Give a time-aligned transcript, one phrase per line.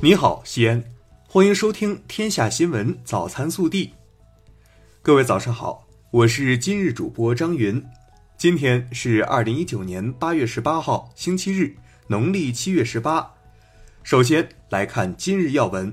[0.00, 0.84] 你好，西安，
[1.26, 3.86] 欢迎收听《天下新闻早餐速递》。
[5.02, 7.84] 各位早上好，我是今日主播张云。
[8.36, 11.74] 今天是二零一九年八月十八号，星期日，
[12.06, 13.28] 农历七月十八。
[14.04, 15.92] 首先来看今日要闻。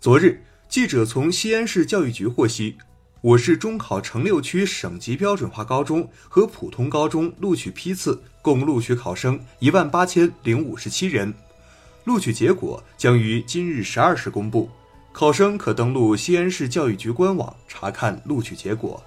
[0.00, 2.78] 昨日，记者从西安市教育局获悉，
[3.20, 11.34] 我市中考城六区省级标准化高中和普通高中录取批次共录取考生一万八千零五十七人。
[12.04, 14.68] 录取结果将于今日十二时公布，
[15.12, 19.02] 考生可登录西安市教育局官网查看录取结果。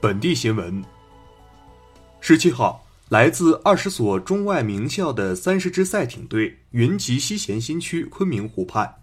[0.00, 0.84] 本地新闻：
[2.20, 8.94] 十七号，来自二十所中外名校的三十支赛艇队云集西咸新区昆明湖畔。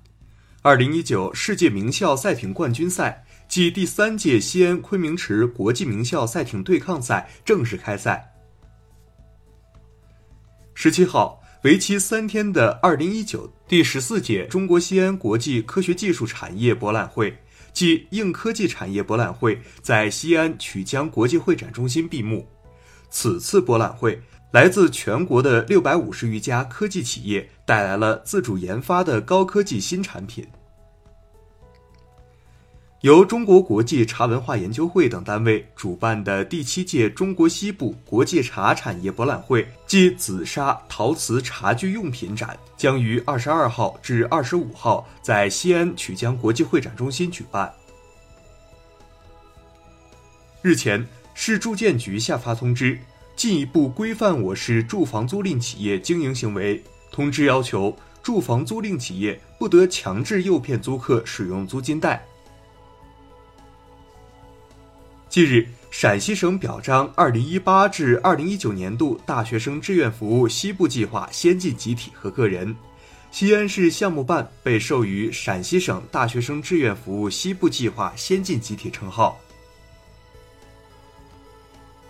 [0.61, 8.32] 二零一九世界名校赛艇冠军赛暨第三届西安昆明池国际名校赛艇对抗赛正式开赛。
[10.83, 17.33] 十七号，为期三天的二零一九第十四届中国西安国际科学技术产业博览会
[17.71, 22.45] 暨硬科技产业博览会在西安曲江国际会展中心闭幕。
[23.09, 30.45] 此次博览会，来自全国的六百五十余家科技企业带来了自主研发的高科技新产品。
[33.03, 47.69] 由中国国际茶文化研究会等单位主办的第七届中国西部国际茶产业博览会暨紫砂陶瓷茶具用品展将于二十二号至二十五号在西安曲江国际会展中心举办。
[50.61, 52.97] 日前，市住建局下发通知，
[53.35, 56.81] 进一步规范我市住房租赁企业经营行为。
[57.11, 62.25] 通知要求，住房租赁企业不得强制诱骗租客使用租金贷。
[65.33, 72.75] 近日，陕西省表彰二零一八至二零一九年度大学生志愿服务西部计划先进集体和个人，
[73.31, 79.41] 西安市项目办被授予陕西省大学生志愿服务西部计划先进集体称号。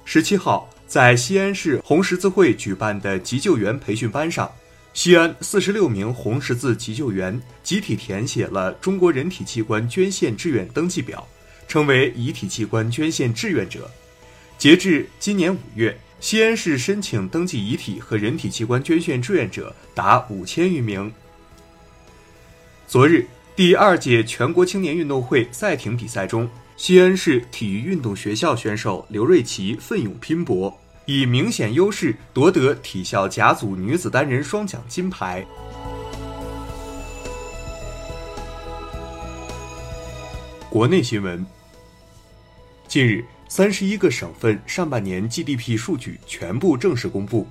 [0.04, 4.52] 十七号，在西安市红十字会举办的急救员培训班上，
[4.94, 11.26] 西安四十六名红十字急救员集体填写了中国人体器官捐献志愿登记表。
[11.68, 13.90] 成为遗体器官捐献志愿者。
[14.58, 21.12] 截至今年五月，西安市申请登记遗体和人体器官捐献志愿者达五千余名。
[22.88, 23.26] 昨日，
[23.56, 35.46] 第二届全国青年运动会赛艇比赛中，西安市体育运动学校选手刘瑞琦奋勇拼搏，以明显优势夺得体校甲组女子单人双桨金牌。
[40.70, 41.46] 国内新闻。
[42.94, 47.48] 近日，三十一个省份上半年 GDP 数据全部正式公布。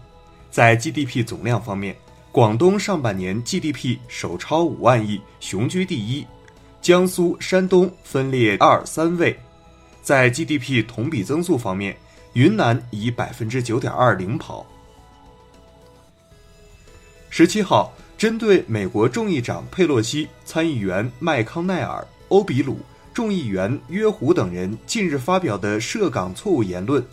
[0.53, 1.97] 在 GDP 总量方面，
[2.31, 6.25] 广东上半年 GDP 首超五万亿，雄居第一；
[6.81, 9.37] 江苏、山东分列二三位。
[10.01, 11.97] 在 GDP 同比增速方面，
[12.35, 14.65] 云南以百分之九点二领跑。
[17.31, 22.79] 十七号，针对美国众议长佩洛西、参议员麦康奈尔、欧比鲁。
[23.15, 27.05] 众议员约胡等人近日发表的涉港错误言论，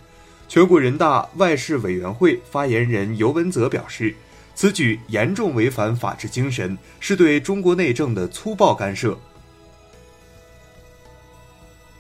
[0.48, 4.16] 全国人大外事委员会发言人尤文泽表示，
[4.56, 9.18] 此举严重违反法治精神，是对中国内政的粗暴干涉。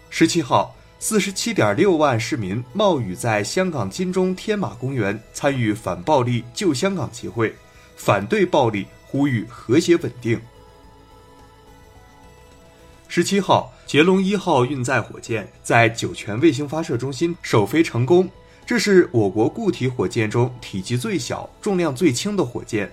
[0.09, 7.53] 十七号，四十七点六万市民冒雨在香港金钟天马公园参与反暴力救香港集会，
[7.95, 10.39] 反对暴力，呼吁和谐稳定。
[13.11, 18.29] 十七号，捷龙一号运载火箭在酒泉卫星发射中心首飞成功，
[18.67, 22.89] 这是我国固体火箭中体积最小、重量最轻的火箭。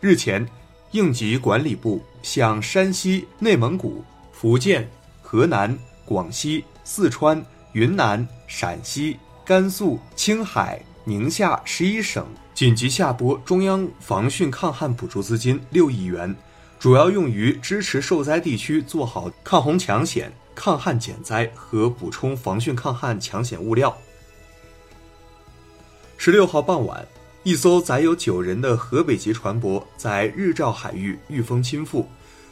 [0.00, 0.48] 日前，
[0.92, 4.88] 应急管理部向山西、内蒙古、福建、
[5.20, 16.34] 河南、广西、四川、云南、陕西、甘肃、青海、宁夏十一省紧急下拨中央防汛抗旱补助资金六亿元。
[16.86, 23.98] 主要用于支持受灾地区做好抗洪抢险、抗旱减灾和补充防汛抗旱抢险物料。
[26.16, 27.04] 十六号傍晚，
[27.42, 32.06] 一艘载有九人的河北籍船舶在日照海域遇风倾覆，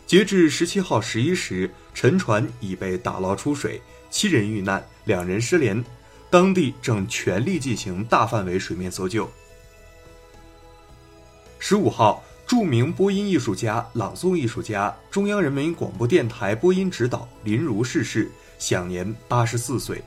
[0.04, 5.84] 截至十七号十一时，沉船已被打捞出水，七人遇难，两人失联，
[6.28, 9.30] 当地正全力进行大范围水面搜救。
[11.60, 12.20] 十五号。
[12.46, 20.02] 著名播音艺术家、朗诵艺术家、中央人民广播电台播音指导林如逝世，享年八十四岁。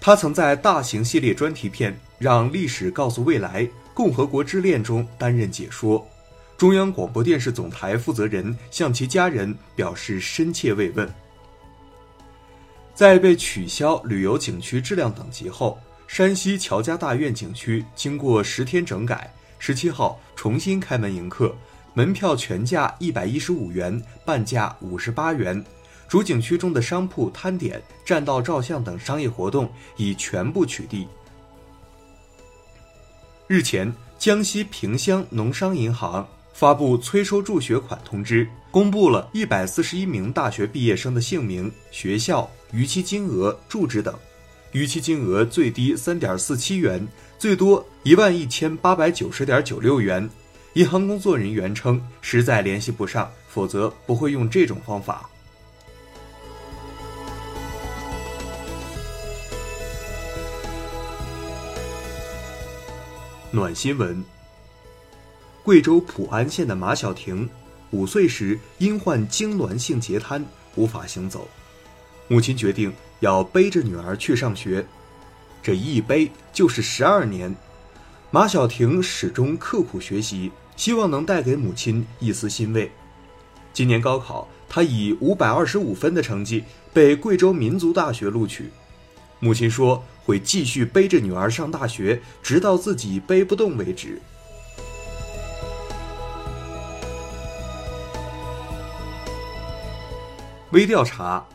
[0.00, 6.06] 他曾在大型系列专题片《让历史告诉未来：共和国之恋》中担任解说。
[6.56, 11.08] 中央广播电视总台负责人向其家人表示深切慰问。
[12.94, 21.54] 在被取消旅游景区质量等级后，山西乔家大院景区经过十天整改，十七号重新开门迎客，
[21.94, 25.64] 门票全价一百一十五元，半价五十八元。
[26.08, 31.06] 主景区中的商铺、摊点、占道照相等商业活动已全部取缔。
[33.46, 42.50] 日前，江西萍乡农商银行发布催收助学款通知，公布了一百四十一名大学毕业生的姓名、学校。
[42.70, 44.14] 逾期金额、住址等，
[44.72, 47.08] 逾期金额最低三点四七元，
[47.38, 50.28] 最多一万一千八百九十点九六元。
[50.74, 55.28] 银行工作人员称，实在联系不上，否则不会用这种方法。
[63.50, 64.22] 暖新闻：
[65.62, 67.48] 贵州普安县的马小婷，
[67.90, 70.44] 五岁时因患痉挛性截瘫，
[70.74, 71.48] 无法行走。
[72.26, 74.84] 母亲决定要背着女儿去上学，
[75.62, 77.54] 这一背就是十二年。
[78.30, 82.90] 马小婷始终刻苦学习，希望能带给母亲一丝欣慰。
[83.72, 88.70] 今年高考，她以五百二十五分的成绩被贵州民族大学录取。
[89.40, 94.20] 母亲说会继续背着女儿上大学，直到自己背不动为止。
[100.72, 101.46] 微调查。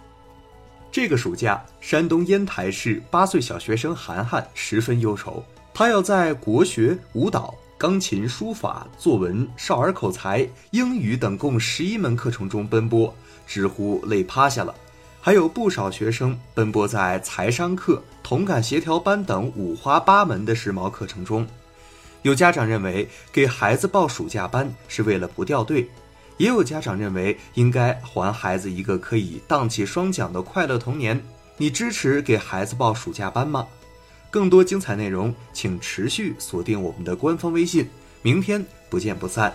[0.94, 5.44] 这个暑假，山东烟台市八岁小学生涵涵十分忧愁，
[5.74, 13.12] 他要在国学、舞蹈、钢琴、书法、作文、少儿口才、英语等共十一门课程中奔波，
[13.48, 14.75] 直呼累趴下了。
[15.19, 21.48] 还有不少学生奔波在财商课、同感协调班等五花八门的时髦课程中。
[22.22, 25.90] 有家长认为，给孩子报暑假班是为了不掉队。
[26.44, 31.24] 也有家长认为应该还孩子一个可以荡起双桨的快乐童年。
[31.56, 33.66] 你支持给孩子报暑假班吗？
[34.30, 37.88] 更多精彩内容，请持续锁定我们的官方微信。
[38.22, 39.54] 明天不见不散。